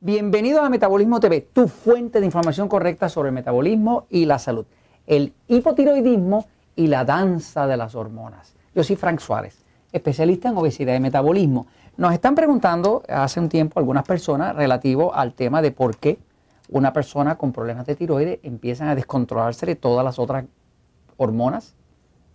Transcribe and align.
Bienvenidos 0.00 0.64
a 0.64 0.70
Metabolismo 0.70 1.18
TV, 1.18 1.40
tu 1.40 1.66
fuente 1.66 2.20
de 2.20 2.26
información 2.26 2.68
correcta 2.68 3.08
sobre 3.08 3.30
el 3.30 3.34
metabolismo 3.34 4.06
y 4.08 4.26
la 4.26 4.38
salud, 4.38 4.64
el 5.08 5.34
hipotiroidismo 5.48 6.46
y 6.76 6.86
la 6.86 7.04
danza 7.04 7.66
de 7.66 7.76
las 7.76 7.96
hormonas. 7.96 8.54
Yo 8.76 8.84
soy 8.84 8.94
Frank 8.94 9.18
Suárez, 9.18 9.64
especialista 9.90 10.50
en 10.50 10.56
obesidad 10.56 10.94
y 10.94 11.00
metabolismo. 11.00 11.66
Nos 11.96 12.12
están 12.12 12.36
preguntando 12.36 13.02
hace 13.08 13.40
un 13.40 13.48
tiempo 13.48 13.80
algunas 13.80 14.04
personas 14.04 14.54
relativo 14.54 15.12
al 15.12 15.34
tema 15.34 15.62
de 15.62 15.72
por 15.72 15.96
qué 15.96 16.20
una 16.68 16.92
persona 16.92 17.36
con 17.36 17.50
problemas 17.50 17.84
de 17.84 17.96
tiroides 17.96 18.38
empiezan 18.44 18.86
a 18.86 18.94
descontrolarse 18.94 19.66
de 19.66 19.74
todas 19.74 20.04
las 20.04 20.20
otras 20.20 20.44
hormonas 21.16 21.74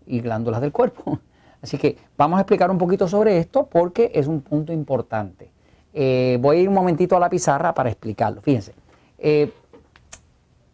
y 0.06 0.20
glándulas 0.20 0.60
del 0.60 0.74
cuerpo. 0.74 1.18
Así 1.62 1.78
que 1.78 1.98
vamos 2.18 2.40
a 2.40 2.42
explicar 2.42 2.70
un 2.70 2.78
poquito 2.78 3.08
sobre 3.08 3.38
esto 3.38 3.68
porque 3.68 4.12
es 4.14 4.28
un 4.28 4.42
punto 4.42 4.74
importante. 4.74 5.53
Eh, 5.94 6.38
voy 6.42 6.58
a 6.58 6.62
ir 6.62 6.70
un 6.70 6.76
momentito 6.76 7.16
a 7.16 7.20
la 7.20 7.30
pizarra 7.30 7.74
para 7.74 7.90
explicarlo. 7.90 8.42
Fíjense, 8.42 8.74
eh, 9.20 9.52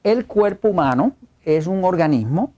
el 0.03 0.25
cuerpo 0.25 0.69
humano 0.69 1.13
es 1.43 1.67
un 1.67 1.83
organismo, 1.83 2.53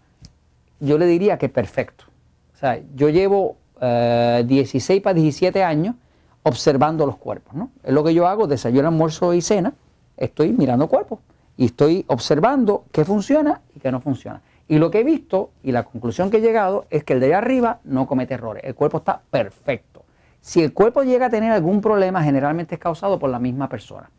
yo 0.79 0.97
le 0.97 1.07
diría 1.07 1.37
que 1.37 1.49
perfecto. 1.49 2.05
O 2.53 2.57
sea, 2.57 2.79
yo 2.95 3.09
llevo 3.09 3.57
16 3.79 4.89
eh, 4.89 5.01
para 5.01 5.15
17 5.15 5.63
años 5.63 5.95
observando 6.43 7.05
los 7.05 7.17
cuerpos. 7.17 7.53
¿no? 7.55 7.71
Es 7.83 7.93
lo 7.93 8.03
que 8.03 8.13
yo 8.13 8.27
hago, 8.27 8.47
desayuno, 8.47 8.87
almuerzo 8.87 9.33
y 9.33 9.41
cena, 9.41 9.73
estoy 10.17 10.53
mirando 10.53 10.87
cuerpos 10.87 11.19
y 11.57 11.65
estoy 11.65 12.05
observando 12.07 12.85
qué 12.91 13.05
funciona 13.05 13.61
y 13.75 13.79
qué 13.79 13.91
no 13.91 14.01
funciona. 14.01 14.41
Y 14.67 14.77
lo 14.77 14.89
que 14.89 14.99
he 14.99 15.03
visto 15.03 15.51
y 15.63 15.71
la 15.71 15.83
conclusión 15.83 16.29
que 16.29 16.37
he 16.37 16.41
llegado 16.41 16.85
es 16.89 17.03
que 17.03 17.13
el 17.13 17.19
de 17.19 17.27
allá 17.27 17.39
arriba 17.39 17.79
no 17.83 18.07
comete 18.07 18.35
errores, 18.35 18.63
el 18.65 18.75
cuerpo 18.75 18.99
está 18.99 19.21
perfecto. 19.29 19.90
Si 20.41 20.61
el 20.61 20.73
cuerpo 20.73 21.03
llega 21.03 21.27
a 21.27 21.29
tener 21.29 21.51
algún 21.51 21.81
problema, 21.81 22.23
generalmente 22.23 22.75
es 22.75 22.81
causado 22.81 23.19
por 23.19 23.29
la 23.29 23.39
misma 23.39 23.69
persona. 23.69 24.09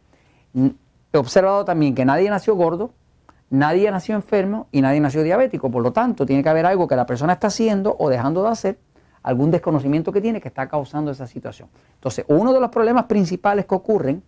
He 0.54 1.18
observado 1.18 1.64
también 1.64 1.94
que 1.94 2.04
nadie 2.04 2.30
nació 2.30 2.54
gordo, 2.54 2.92
nadie 3.50 3.90
nació 3.90 4.14
enfermo 4.14 4.68
y 4.70 4.80
nadie 4.80 5.00
nació 5.00 5.24
diabético. 5.24 5.70
Por 5.70 5.82
lo 5.82 5.92
tanto, 5.92 6.24
tiene 6.24 6.42
que 6.42 6.48
haber 6.48 6.64
algo 6.64 6.86
que 6.86 6.96
la 6.96 7.06
persona 7.06 7.34
está 7.34 7.48
haciendo 7.48 7.96
o 7.98 8.08
dejando 8.08 8.44
de 8.44 8.48
hacer, 8.50 8.78
algún 9.24 9.50
desconocimiento 9.50 10.12
que 10.12 10.20
tiene 10.20 10.40
que 10.40 10.48
está 10.48 10.68
causando 10.68 11.10
esa 11.10 11.26
situación. 11.26 11.68
Entonces, 11.94 12.24
uno 12.28 12.52
de 12.52 12.60
los 12.60 12.70
problemas 12.70 13.04
principales 13.04 13.66
que 13.66 13.74
ocurren 13.74 14.22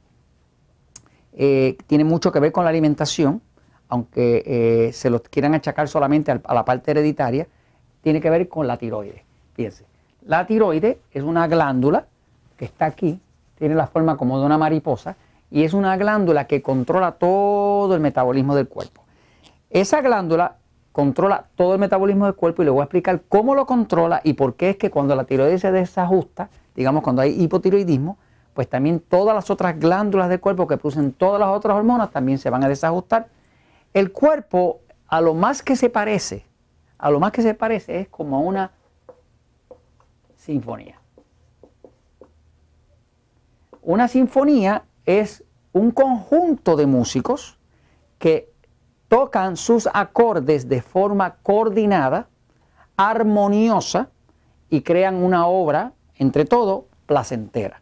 eh, 1.33 1.77
tiene 1.87 2.05
mucho 2.05 2.31
que 2.33 2.41
ver 2.41 2.53
con 2.53 2.65
la 2.65 2.71
alimentación, 2.71 3.41
aunque 3.89 4.43
eh, 4.47 4.93
se 4.93 5.11
lo 5.11 5.23
quieran 5.23 5.55
achacar 5.55 5.89
solamente 5.89 6.33
a 6.33 6.55
la 6.55 6.65
parte 6.65 6.91
hereditaria, 6.91 7.47
tiene 8.03 8.21
que 8.21 8.31
ver 8.31 8.49
con 8.49 8.67
la 8.67 8.77
tiroides. 8.77 9.23
Fíjense, 9.55 9.85
la 10.25 10.47
tiroides 10.47 10.97
es 11.13 11.23
una 11.23 11.47
glándula 11.47 12.07
que 12.57 12.65
está 12.65 12.87
aquí, 12.87 13.21
tiene 13.57 13.75
la 13.75 13.87
forma 13.87 14.17
como 14.17 14.39
de 14.39 14.47
una 14.47 14.59
mariposa 14.59 15.17
y 15.51 15.65
es 15.65 15.75
una 15.75 15.97
glándula 15.97 16.47
que 16.47 16.63
controla 16.63 17.13
todo 17.13 17.95
el 17.95 18.01
metabolismo 18.01 18.55
del 18.55 18.69
cuerpo. 18.69 19.03
Esa 19.71 20.01
glándula 20.01 20.57
controla 20.93 21.47
todo 21.57 21.75
el 21.75 21.81
metabolismo 21.81 22.27
del 22.27 22.35
cuerpo 22.35 22.63
y 22.63 22.65
le 22.65 22.71
voy 22.71 22.81
a 22.81 22.85
explicar 22.85 23.23
cómo 23.29 23.55
lo 23.55 23.67
controla 23.67 24.21
y 24.25 24.35
por 24.35 24.55
qué 24.55 24.71
es 24.71 24.77
que 24.77 24.91
cuando 24.91 25.15
la 25.15 25.25
tiroides 25.25 25.61
se 25.61 25.73
desajusta, 25.73 26.49
digamos 26.75 27.03
cuando 27.03 27.23
hay 27.23 27.41
hipotiroidismo, 27.43 28.17
pues 28.55 28.69
también 28.69 29.01
todas 29.01 29.35
las 29.35 29.51
otras 29.51 29.79
glándulas 29.79 30.29
del 30.29 30.41
cuerpo 30.41 30.67
que 30.67 30.77
producen 30.77 31.13
todas 31.13 31.41
las 31.41 31.49
otras 31.51 31.77
hormonas 31.77 32.11
también 32.11 32.39
se 32.39 32.51
van 32.51 32.63
a 32.65 32.69
desajustar. 32.69 33.27
El 33.93 34.13
cuerpo 34.13 34.81
a 35.09 35.21
lo 35.21 35.35
más 35.35 35.63
que 35.63 35.77
se 35.77 35.91
parece, 35.91 36.47
a 36.99 37.11
lo 37.11 37.21
más 37.21 37.33
que 37.33 37.43
se 37.43 37.55
parece 37.55 38.01
es 38.01 38.09
como 38.09 38.41
una 38.41 38.71
sinfonía. 40.45 41.01
Una 43.81 44.09
sinfonía 44.09 44.85
es 45.07 45.43
un 45.73 45.91
conjunto 45.91 46.77
de 46.77 46.85
músicos 46.87 47.59
que 48.19 48.53
tocan 49.09 49.57
sus 49.57 49.89
acordes 49.93 50.69
de 50.69 50.83
forma 50.83 51.37
coordinada, 51.37 52.29
armoniosa 52.97 54.11
y 54.69 54.83
crean 54.83 55.17
una 55.17 55.47
obra, 55.47 55.95
entre 56.17 56.45
todo, 56.45 56.89
placentera, 57.07 57.81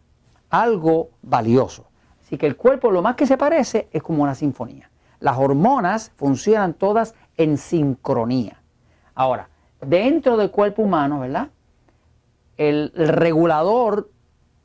algo 0.48 1.10
valioso. 1.20 1.86
Así 2.20 2.38
que 2.38 2.46
el 2.46 2.56
cuerpo 2.56 2.92
lo 2.92 3.02
más 3.02 3.16
que 3.16 3.26
se 3.26 3.36
parece 3.36 3.88
es 3.92 4.04
como 4.04 4.22
una 4.22 4.36
sinfonía. 4.36 4.88
Las 5.18 5.36
hormonas 5.36 6.12
funcionan 6.14 6.74
todas 6.74 7.14
en 7.36 7.58
sincronía. 7.58 8.62
Ahora, 9.16 9.48
dentro 9.80 10.36
del 10.36 10.52
cuerpo 10.52 10.82
humano, 10.82 11.20
¿verdad? 11.20 11.48
El, 12.56 12.92
regulador 12.94 14.10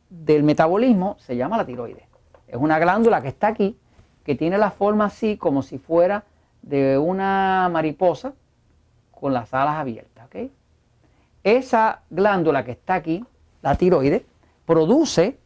del 0.10 0.44
metabolismo 0.44 1.18
se 1.20 1.36
llama 1.36 1.58
la 1.58 1.66
tiroides. 1.66 2.06
Es 2.48 2.56
una 2.56 2.80
glándula 2.80 3.22
que 3.22 3.28
está 3.28 3.48
aquí, 3.48 3.78
que 4.24 4.36
tiene 4.36 4.58
la 4.58 4.72
forma 4.72 5.06
así 5.06 5.38
como 5.38 5.62
si 5.62 5.78
fuera 5.78 6.24
de 6.62 6.98
una 6.98 7.70
mariposa 7.72 8.34
con 9.12 9.34
las 9.34 9.54
alas 9.54 9.76
abiertas. 9.76 10.18
Esa 11.44 12.02
glándula 12.10 12.66
que 12.66 12.72
está 12.72 12.96
aquí, 12.96 13.26
la 13.62 13.76
tiroides, 13.76 14.24
produce 14.66 15.40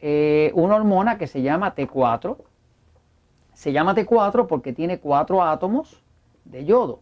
eh, 0.00 0.50
una 0.54 0.74
hormona 0.74 1.18
que 1.18 1.28
se 1.28 1.40
llama 1.40 1.74
T4. 1.74 2.36
Se 3.54 3.72
llama 3.72 3.94
T4 3.94 4.46
porque 4.48 4.72
tiene 4.72 4.98
cuatro 4.98 5.42
átomos 5.42 6.02
de 6.44 6.64
yodo. 6.64 7.00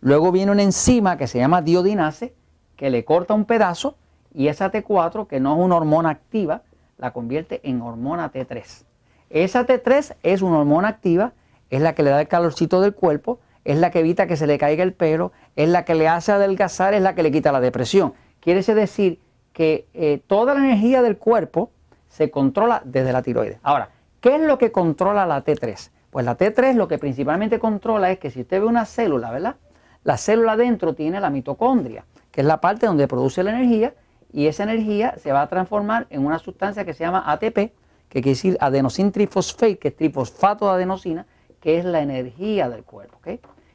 Luego 0.00 0.32
viene 0.32 0.50
una 0.50 0.62
enzima 0.62 1.16
que 1.16 1.26
se 1.26 1.38
llama 1.38 1.62
diodinase 1.62 2.34
que 2.80 2.88
le 2.88 3.04
corta 3.04 3.34
un 3.34 3.44
pedazo 3.44 3.94
y 4.32 4.48
esa 4.48 4.72
T4, 4.72 5.26
que 5.26 5.38
no 5.38 5.52
es 5.52 5.60
una 5.62 5.76
hormona 5.76 6.08
activa, 6.08 6.62
la 6.96 7.12
convierte 7.12 7.60
en 7.62 7.82
hormona 7.82 8.32
T3. 8.32 8.84
Esa 9.28 9.66
T3 9.66 10.16
es 10.22 10.40
una 10.40 10.60
hormona 10.60 10.88
activa, 10.88 11.34
es 11.68 11.82
la 11.82 11.94
que 11.94 12.02
le 12.02 12.08
da 12.08 12.22
el 12.22 12.28
calorcito 12.28 12.80
del 12.80 12.94
cuerpo, 12.94 13.38
es 13.66 13.76
la 13.76 13.90
que 13.90 13.98
evita 13.98 14.26
que 14.26 14.38
se 14.38 14.46
le 14.46 14.56
caiga 14.56 14.82
el 14.82 14.94
pelo, 14.94 15.32
es 15.56 15.68
la 15.68 15.84
que 15.84 15.94
le 15.94 16.08
hace 16.08 16.32
adelgazar, 16.32 16.94
es 16.94 17.02
la 17.02 17.14
que 17.14 17.22
le 17.22 17.30
quita 17.30 17.52
la 17.52 17.60
depresión. 17.60 18.14
Quiere 18.40 18.62
decir 18.62 19.20
que 19.52 19.86
eh, 19.92 20.22
toda 20.26 20.54
la 20.54 20.60
energía 20.60 21.02
del 21.02 21.18
cuerpo 21.18 21.72
se 22.08 22.30
controla 22.30 22.80
desde 22.86 23.12
la 23.12 23.20
tiroides. 23.20 23.58
Ahora, 23.62 23.90
¿qué 24.22 24.36
es 24.36 24.40
lo 24.40 24.56
que 24.56 24.72
controla 24.72 25.26
la 25.26 25.44
T3? 25.44 25.90
Pues 26.10 26.24
la 26.24 26.38
T3 26.38 26.76
lo 26.76 26.88
que 26.88 26.96
principalmente 26.96 27.58
controla 27.58 28.10
es 28.10 28.18
que 28.18 28.30
si 28.30 28.40
usted 28.40 28.58
ve 28.58 28.66
una 28.66 28.86
célula, 28.86 29.30
¿verdad? 29.30 29.56
La 30.02 30.16
célula 30.16 30.56
dentro 30.56 30.94
tiene 30.94 31.20
la 31.20 31.28
mitocondria 31.28 32.06
que 32.30 32.42
es 32.42 32.46
la 32.46 32.60
parte 32.60 32.86
donde 32.86 33.08
produce 33.08 33.42
la 33.42 33.50
energía, 33.50 33.94
y 34.32 34.46
esa 34.46 34.62
energía 34.62 35.16
se 35.18 35.32
va 35.32 35.42
a 35.42 35.48
transformar 35.48 36.06
en 36.10 36.24
una 36.24 36.38
sustancia 36.38 36.84
que 36.84 36.94
se 36.94 37.02
llama 37.04 37.24
ATP, 37.26 37.72
que 38.08 38.22
quiere 38.22 38.30
decir 38.30 38.56
adenosine 38.60 39.10
trifosfate, 39.10 39.78
que 39.78 39.88
es 39.88 39.96
trifosfato 39.96 40.66
de 40.66 40.72
adenosina, 40.72 41.26
que 41.60 41.78
es 41.78 41.84
la 41.84 42.00
energía 42.00 42.68
del 42.68 42.84
cuerpo. 42.84 43.18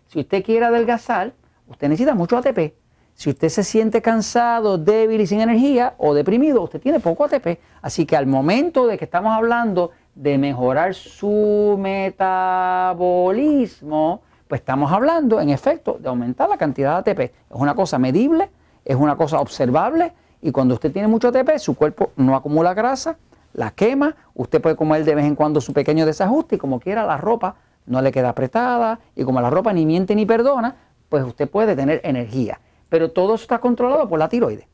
Si 0.07 0.19
usted 0.19 0.43
quiere 0.43 0.65
adelgazar, 0.65 1.33
usted 1.67 1.89
necesita 1.89 2.15
mucho 2.15 2.37
ATP. 2.37 2.73
Si 3.13 3.29
usted 3.29 3.49
se 3.49 3.63
siente 3.63 4.01
cansado, 4.01 4.77
débil 4.77 5.21
y 5.21 5.27
sin 5.27 5.39
energía 5.39 5.93
o 5.97 6.13
deprimido, 6.13 6.61
usted 6.61 6.81
tiene 6.81 6.99
poco 6.99 7.23
ATP. 7.23 7.61
Así 7.81 8.05
que 8.05 8.17
al 8.17 8.27
momento 8.27 8.87
de 8.87 8.97
que 8.97 9.05
estamos 9.05 9.33
hablando 9.33 9.91
de 10.15 10.37
mejorar 10.37 10.93
su 10.93 11.77
metabolismo, 11.79 14.21
pues 14.47 14.61
estamos 14.61 14.91
hablando, 14.91 15.41
en 15.41 15.49
efecto, 15.49 15.97
de 15.99 16.07
aumentar 16.07 16.49
la 16.49 16.57
cantidad 16.57 17.03
de 17.03 17.11
ATP. 17.11 17.19
Es 17.21 17.31
una 17.49 17.75
cosa 17.75 17.97
medible, 17.97 18.49
es 18.83 18.95
una 18.95 19.15
cosa 19.15 19.39
observable 19.39 20.13
y 20.41 20.51
cuando 20.51 20.75
usted 20.75 20.91
tiene 20.91 21.07
mucho 21.07 21.29
ATP, 21.29 21.57
su 21.57 21.75
cuerpo 21.75 22.11
no 22.15 22.35
acumula 22.35 22.73
grasa, 22.73 23.17
la 23.53 23.71
quema, 23.71 24.15
usted 24.33 24.61
puede 24.61 24.75
comer 24.75 25.03
de 25.03 25.15
vez 25.15 25.25
en 25.25 25.35
cuando 25.35 25.61
su 25.61 25.73
pequeño 25.73 26.05
desajuste 26.05 26.55
y 26.55 26.57
como 26.59 26.79
quiera 26.79 27.05
la 27.05 27.17
ropa 27.17 27.55
no 27.85 28.01
le 28.01 28.11
queda 28.11 28.29
apretada 28.29 28.99
y 29.15 29.23
como 29.23 29.41
la 29.41 29.49
ropa 29.49 29.73
ni 29.73 29.85
miente 29.85 30.15
ni 30.15 30.25
perdona, 30.25 30.75
pues 31.09 31.23
usted 31.23 31.49
puede 31.49 31.75
tener 31.75 32.01
energía. 32.03 32.59
Pero 32.89 33.11
todo 33.11 33.35
eso 33.35 33.43
está 33.43 33.59
controlado 33.59 34.07
por 34.07 34.19
la 34.19 34.29
tiroides. 34.29 34.67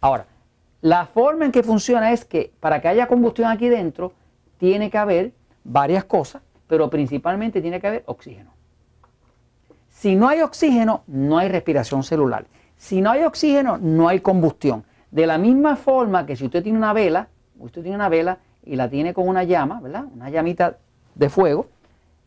Ahora, 0.00 0.26
la 0.80 1.06
forma 1.06 1.44
en 1.44 1.52
que 1.52 1.62
funciona 1.62 2.12
es 2.12 2.24
que 2.24 2.52
para 2.60 2.80
que 2.80 2.88
haya 2.88 3.08
combustión 3.08 3.50
aquí 3.50 3.68
dentro, 3.68 4.12
tiene 4.58 4.90
que 4.90 4.98
haber 4.98 5.32
varias 5.64 6.04
cosas, 6.04 6.42
pero 6.66 6.88
principalmente 6.88 7.60
tiene 7.60 7.80
que 7.80 7.86
haber 7.86 8.02
oxígeno. 8.06 8.57
Si 10.00 10.14
no 10.14 10.28
hay 10.28 10.42
oxígeno, 10.42 11.02
no 11.08 11.38
hay 11.38 11.48
respiración 11.48 12.04
celular. 12.04 12.46
Si 12.76 13.00
no 13.00 13.10
hay 13.10 13.24
oxígeno, 13.24 13.78
no 13.78 14.06
hay 14.06 14.20
combustión. 14.20 14.84
De 15.10 15.26
la 15.26 15.38
misma 15.38 15.74
forma 15.74 16.24
que 16.24 16.36
si 16.36 16.44
usted 16.44 16.62
tiene 16.62 16.78
una 16.78 16.92
vela, 16.92 17.26
usted 17.58 17.82
tiene 17.82 17.96
una 17.96 18.08
vela 18.08 18.38
y 18.62 18.76
la 18.76 18.88
tiene 18.88 19.12
con 19.12 19.26
una 19.26 19.42
llama, 19.42 19.80
¿verdad? 19.80 20.04
Una 20.14 20.30
llamita 20.30 20.76
de 21.16 21.28
fuego. 21.28 21.66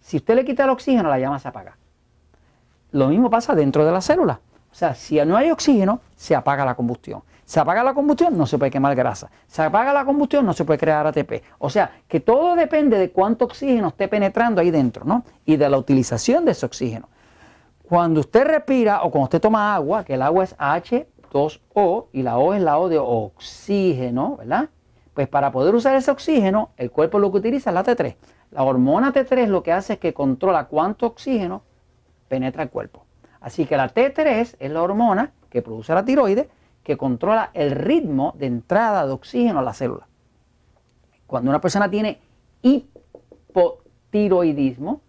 Si 0.02 0.18
usted 0.18 0.36
le 0.36 0.44
quita 0.44 0.66
el 0.66 0.72
oxígeno, 0.72 1.08
la 1.08 1.18
llama 1.18 1.40
se 1.40 1.48
apaga. 1.48 1.78
Lo 2.92 3.08
mismo 3.08 3.30
pasa 3.30 3.56
dentro 3.56 3.86
de 3.86 3.94
la 3.94 4.02
célula. 4.02 4.42
O 4.70 4.76
sea, 4.76 4.94
si 4.94 5.24
no 5.24 5.38
hay 5.38 5.50
oxígeno, 5.50 6.02
se 6.18 6.36
apaga 6.36 6.66
la 6.66 6.76
combustión. 6.76 7.24
Se 7.46 7.62
apaga 7.62 7.86
la 7.86 7.94
combustión, 7.94 8.38
no 8.38 8.46
se 8.48 8.58
puede 8.58 8.70
quemar 8.70 8.96
grasa. 8.96 9.32
Se 9.48 9.62
apaga 9.62 9.94
la 9.94 10.04
combustión, 10.04 10.46
no 10.46 10.52
se 10.52 10.66
puede 10.66 10.78
crear 10.78 11.08
ATP. 11.08 11.42
O 11.60 11.70
sea, 11.70 11.90
que 12.10 12.20
todo 12.20 12.54
depende 12.56 12.98
de 12.98 13.12
cuánto 13.12 13.46
oxígeno 13.46 13.88
esté 13.88 14.10
penetrando 14.10 14.60
ahí 14.60 14.72
dentro, 14.72 15.06
¿no? 15.06 15.24
Y 15.46 15.56
de 15.56 15.70
la 15.70 15.78
utilización 15.78 16.44
de 16.44 16.52
ese 16.52 16.66
oxígeno. 16.66 17.08
Cuando 17.92 18.22
usted 18.22 18.46
respira 18.46 19.04
o 19.04 19.12
cuando 19.12 19.26
usted 19.26 19.42
toma 19.42 19.76
agua, 19.76 20.06
que 20.06 20.14
el 20.14 20.22
agua 20.22 20.46
es 20.46 20.58
H2O 20.58 22.06
y 22.14 22.24
la 22.24 22.38
O 22.38 22.54
es 22.54 22.62
la 22.62 22.80
O 22.80 22.88
de 22.88 22.98
oxígeno, 22.98 24.38
¿verdad? 24.38 24.70
Pues 25.14 25.28
para 25.28 25.52
poder 25.52 25.76
usar 25.76 25.98
ese 25.98 26.10
oxígeno, 26.10 26.70
el 26.78 26.90
cuerpo 26.90 27.20
lo 27.20 27.30
que 27.34 27.40
utiliza 27.40 27.70
es 27.70 27.74
la 27.74 27.84
T3. 27.84 28.16
La 28.52 28.64
hormona 28.64 29.12
T3 29.12 29.48
lo 29.48 29.62
que 29.62 29.74
hace 29.74 29.92
es 29.92 30.00
que 30.00 30.14
controla 30.14 30.68
cuánto 30.68 31.06
oxígeno 31.06 31.64
penetra 32.30 32.64
el 32.64 32.70
cuerpo. 32.70 33.04
Así 33.42 33.66
que 33.66 33.76
la 33.76 33.94
T3 33.94 34.56
es 34.58 34.72
la 34.72 34.82
hormona 34.82 35.34
que 35.50 35.62
produce 35.62 35.94
la 35.94 36.06
tiroides 36.06 36.48
que 36.84 36.96
controla 36.96 37.50
el 37.54 37.72
ritmo 37.72 38.34
de 38.38 38.46
entrada 38.46 39.06
de 39.06 39.12
oxígeno 39.12 39.60
a 39.60 39.64
la 39.64 39.74
célula. 39.74 40.08
Cuando 41.28 41.50
una 41.50 41.60
persona 41.60 41.92
tiene 41.92 42.22
hipotiroidismo, 42.62 45.02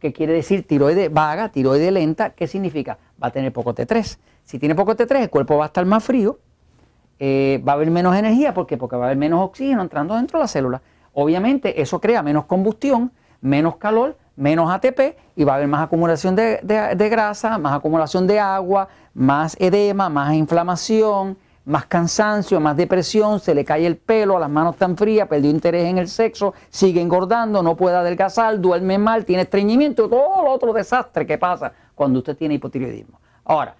que 0.00 0.12
quiere 0.12 0.32
decir 0.32 0.66
tiroide 0.66 1.08
vaga, 1.08 1.50
tiroide 1.50 1.90
lenta, 1.90 2.30
¿qué 2.30 2.46
significa? 2.46 2.98
Va 3.22 3.28
a 3.28 3.30
tener 3.30 3.52
poco 3.52 3.74
T3. 3.74 4.18
Si 4.44 4.58
tiene 4.58 4.74
poco 4.74 4.96
T3, 4.96 5.22
el 5.22 5.30
cuerpo 5.30 5.56
va 5.56 5.64
a 5.64 5.66
estar 5.66 5.84
más 5.84 6.04
frío, 6.04 6.38
eh, 7.18 7.62
va 7.66 7.72
a 7.72 7.74
haber 7.74 7.90
menos 7.90 8.16
energía, 8.16 8.54
¿por 8.54 8.66
qué? 8.66 8.76
Porque 8.76 8.96
va 8.96 9.04
a 9.04 9.06
haber 9.08 9.18
menos 9.18 9.40
oxígeno 9.44 9.82
entrando 9.82 10.14
dentro 10.14 10.38
de 10.38 10.44
la 10.44 10.48
célula. 10.48 10.82
Obviamente 11.14 11.82
eso 11.82 12.00
crea 12.00 12.22
menos 12.22 12.44
combustión, 12.44 13.10
menos 13.40 13.76
calor, 13.76 14.16
menos 14.36 14.70
ATP 14.70 15.16
y 15.34 15.44
va 15.44 15.54
a 15.54 15.56
haber 15.56 15.68
más 15.68 15.82
acumulación 15.82 16.36
de, 16.36 16.60
grasa, 17.10 17.58
más 17.58 17.72
acumulación 17.72 18.26
de 18.26 18.38
agua, 18.38 18.88
más 19.14 19.56
edema, 19.58 20.08
más 20.08 20.34
inflamación, 20.34 21.36
más 21.68 21.86
cansancio, 21.86 22.60
más 22.60 22.76
depresión, 22.76 23.40
se 23.40 23.54
le 23.54 23.64
cae 23.64 23.86
el 23.86 23.96
pelo, 23.96 24.38
las 24.38 24.48
manos 24.48 24.74
están 24.74 24.96
frías, 24.96 25.28
perdió 25.28 25.50
interés 25.50 25.84
en 25.84 25.98
el 25.98 26.08
sexo, 26.08 26.54
sigue 26.70 27.00
engordando, 27.00 27.62
no 27.62 27.76
puede 27.76 27.96
adelgazar, 27.96 28.58
duerme 28.58 28.96
mal, 28.96 29.24
tiene 29.26 29.42
estreñimiento, 29.42 30.08
todo 30.08 30.42
lo 30.42 30.50
otro 30.50 30.72
desastre 30.72 31.26
que 31.26 31.36
pasa 31.36 31.72
cuando 31.94 32.20
usted 32.20 32.36
tiene 32.36 32.54
hipotiroidismo. 32.54 33.20
Ahora, 33.44 33.74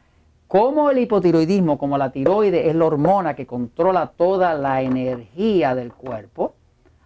como 0.47 0.91
el 0.91 0.99
hipotiroidismo, 0.99 1.79
como 1.79 1.97
la 1.97 2.13
tiroide 2.13 2.69
es 2.69 2.75
la 2.75 2.85
hormona 2.85 3.35
que 3.35 3.47
controla 3.47 4.13
toda 4.15 4.55
la 4.55 4.83
energía 4.83 5.75
del 5.75 5.93
cuerpo, 5.93 6.55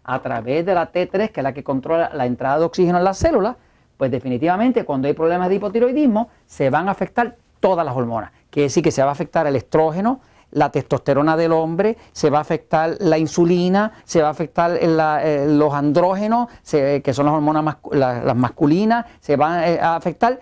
a 0.04 0.20
través 0.20 0.66
de 0.66 0.74
la 0.74 0.90
T3, 0.90 1.30
que 1.30 1.40
es 1.40 1.44
la 1.44 1.52
que 1.52 1.62
controla 1.62 2.10
la 2.12 2.26
entrada 2.26 2.58
de 2.58 2.64
oxígeno 2.64 2.98
en 2.98 3.04
las 3.04 3.18
células, 3.18 3.56
pues 3.96 4.10
definitivamente 4.10 4.84
cuando 4.84 5.06
hay 5.06 5.14
problemas 5.14 5.48
de 5.48 5.56
hipotiroidismo 5.56 6.28
se 6.44 6.70
van 6.70 6.88
a 6.88 6.90
afectar 6.90 7.36
todas 7.60 7.86
las 7.86 7.94
hormonas. 7.94 8.32
Quiere 8.50 8.64
decir 8.64 8.82
que 8.82 8.90
se 8.90 9.02
va 9.02 9.10
a 9.10 9.12
afectar 9.12 9.46
el 9.46 9.54
estrógeno, 9.54 10.20
la 10.52 10.70
testosterona 10.70 11.36
del 11.36 11.52
hombre, 11.52 11.96
se 12.12 12.30
va 12.30 12.38
a 12.38 12.40
afectar 12.42 12.96
la 13.00 13.18
insulina, 13.18 13.92
se 14.04 14.22
va 14.22 14.28
a 14.28 14.30
afectar 14.30 14.78
eh, 14.80 15.46
los 15.48 15.74
andrógenos, 15.74 16.48
que 16.70 17.12
son 17.12 17.26
las 17.26 17.34
hormonas 17.34 17.76
las 17.90 18.36
masculinas, 18.36 19.06
se 19.20 19.36
van 19.36 19.64
eh, 19.64 19.78
a 19.80 19.96
afectar 19.96 20.40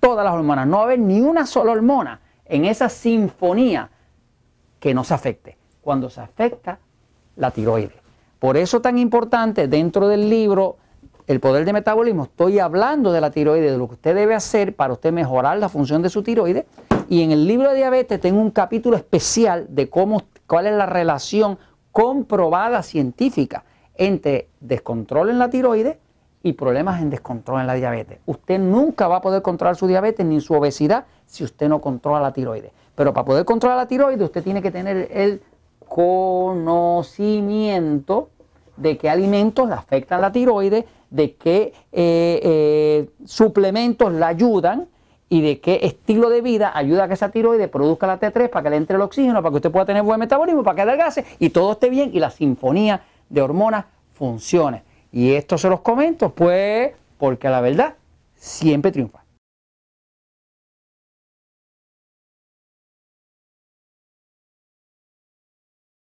todas 0.00 0.24
las 0.24 0.34
hormonas. 0.34 0.66
No 0.66 0.76
va 0.78 0.82
a 0.82 0.86
haber 0.86 0.98
ni 0.98 1.20
una 1.20 1.46
sola 1.46 1.72
hormona 1.72 2.20
en 2.44 2.64
esa 2.64 2.88
sinfonía 2.88 3.90
que 4.78 4.94
no 4.94 5.04
se 5.04 5.14
afecte. 5.14 5.56
Cuando 5.80 6.10
se 6.10 6.20
afecta 6.20 6.78
la 7.36 7.50
tiroides. 7.50 7.92
Por 8.38 8.56
eso 8.56 8.80
tan 8.80 8.98
importante 8.98 9.68
dentro 9.68 10.08
del 10.08 10.28
libro 10.28 10.76
El 11.26 11.40
poder 11.40 11.64
de 11.64 11.72
metabolismo, 11.72 12.24
estoy 12.24 12.58
hablando 12.60 13.10
de 13.10 13.20
la 13.20 13.32
tiroides, 13.32 13.72
de 13.72 13.78
lo 13.78 13.88
que 13.88 13.94
usted 13.94 14.14
debe 14.14 14.36
hacer 14.36 14.76
para 14.76 14.92
usted 14.92 15.12
mejorar 15.12 15.58
la 15.58 15.68
función 15.68 16.00
de 16.00 16.08
su 16.08 16.22
tiroides. 16.22 16.66
Y 17.08 17.22
en 17.22 17.32
el 17.32 17.48
libro 17.48 17.70
de 17.70 17.76
diabetes 17.76 18.20
tengo 18.20 18.40
un 18.40 18.52
capítulo 18.52 18.96
especial 18.96 19.66
de 19.68 19.90
cómo, 19.90 20.22
cuál 20.46 20.68
es 20.68 20.74
la 20.74 20.86
relación 20.86 21.58
comprobada 21.90 22.84
científica 22.84 23.64
entre 23.96 24.50
descontrol 24.60 25.30
en 25.30 25.40
la 25.40 25.50
tiroides 25.50 25.96
y 26.44 26.52
problemas 26.52 27.02
en 27.02 27.10
descontrol 27.10 27.60
en 27.60 27.66
la 27.66 27.74
diabetes. 27.74 28.20
Usted 28.26 28.60
nunca 28.60 29.08
va 29.08 29.16
a 29.16 29.20
poder 29.20 29.42
controlar 29.42 29.74
su 29.74 29.88
diabetes 29.88 30.24
ni 30.24 30.40
su 30.40 30.54
obesidad 30.54 31.06
si 31.26 31.42
usted 31.42 31.68
no 31.68 31.80
controla 31.80 32.20
la 32.20 32.32
tiroides. 32.32 32.70
Pero 32.94 33.12
para 33.12 33.24
poder 33.24 33.44
controlar 33.44 33.78
la 33.78 33.88
tiroides 33.88 34.22
usted 34.22 34.44
tiene 34.44 34.62
que 34.62 34.70
tener 34.70 35.08
el 35.10 35.42
conocimiento 35.88 38.30
de 38.76 38.96
qué 38.98 39.08
alimentos 39.08 39.68
le 39.68 39.74
afectan 39.74 40.20
la 40.20 40.32
tiroides, 40.32 40.84
de 41.10 41.34
qué 41.34 41.72
eh, 41.92 42.40
eh, 42.42 43.10
suplementos 43.24 44.12
la 44.12 44.28
ayudan 44.28 44.88
y 45.28 45.40
de 45.40 45.60
qué 45.60 45.80
estilo 45.82 46.30
de 46.30 46.40
vida 46.40 46.72
ayuda 46.74 47.04
a 47.04 47.08
que 47.08 47.14
esa 47.14 47.30
tiroides 47.30 47.68
produzca 47.68 48.06
la 48.06 48.20
T3 48.20 48.48
para 48.48 48.62
que 48.62 48.70
le 48.70 48.76
entre 48.76 48.96
el 48.96 49.02
oxígeno, 49.02 49.42
para 49.42 49.50
que 49.50 49.56
usted 49.56 49.70
pueda 49.70 49.86
tener 49.86 50.02
buen 50.02 50.20
metabolismo, 50.20 50.62
para 50.62 50.76
que 50.76 50.82
adelgase 50.82 51.24
y 51.38 51.50
todo 51.50 51.72
esté 51.72 51.90
bien 51.90 52.10
y 52.12 52.20
la 52.20 52.30
sinfonía 52.30 53.02
de 53.28 53.42
hormonas 53.42 53.86
funcione. 54.14 54.84
Y 55.12 55.32
esto 55.32 55.58
se 55.58 55.68
los 55.68 55.80
comento, 55.80 56.30
pues, 56.30 56.92
porque 57.18 57.48
la 57.48 57.60
verdad 57.60 57.94
siempre 58.34 58.92
triunfa. 58.92 59.25